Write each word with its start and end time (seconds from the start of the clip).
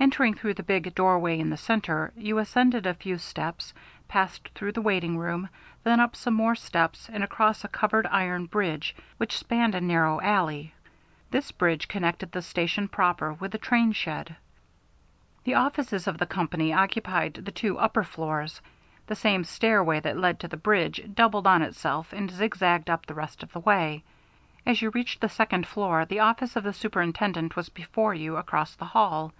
Entering 0.00 0.32
through 0.32 0.54
the 0.54 0.62
big 0.62 0.94
doorway 0.94 1.38
in 1.38 1.50
the 1.50 1.56
centre, 1.58 2.10
you 2.16 2.38
ascended 2.38 2.86
a 2.86 2.94
few 2.94 3.18
steps, 3.18 3.74
passed 4.08 4.48
through 4.54 4.72
the 4.72 4.80
waiting 4.80 5.18
room, 5.18 5.50
then 5.84 6.00
up 6.00 6.16
some 6.16 6.32
more 6.32 6.54
steps 6.54 7.10
and 7.10 7.22
across 7.22 7.62
a 7.62 7.68
covered 7.68 8.06
iron 8.06 8.46
bridge 8.46 8.96
which 9.18 9.36
spanned 9.36 9.74
a 9.74 9.80
narrow 9.82 10.22
alley. 10.22 10.72
This 11.30 11.52
bridge 11.52 11.86
connected 11.86 12.32
the 12.32 12.40
station 12.40 12.88
proper 12.88 13.34
with 13.34 13.52
the 13.52 13.58
train 13.58 13.92
shed. 13.92 14.36
The 15.44 15.52
offices 15.56 16.06
of 16.06 16.16
the 16.16 16.24
company 16.24 16.72
occupied 16.72 17.34
the 17.34 17.52
two 17.52 17.76
upper 17.78 18.04
floors. 18.04 18.62
The 19.06 19.16
same 19.16 19.44
stairway 19.44 20.00
that 20.00 20.16
led 20.16 20.40
to 20.40 20.48
the 20.48 20.56
bridge 20.56 21.06
doubled 21.12 21.46
on 21.46 21.60
itself 21.60 22.14
and 22.14 22.30
zigzagged 22.30 22.88
up 22.88 23.04
the 23.04 23.12
rest 23.12 23.42
of 23.42 23.52
the 23.52 23.60
way. 23.60 24.02
As 24.64 24.80
you 24.80 24.88
reached 24.88 25.20
the 25.20 25.28
second 25.28 25.66
floor, 25.66 26.06
the 26.06 26.20
office 26.20 26.56
of 26.56 26.64
the 26.64 26.72
Superintendent 26.72 27.54
was 27.54 27.68
before 27.68 28.14
you, 28.14 28.38
across 28.38 28.74
the 28.74 28.86
hall. 28.86 29.34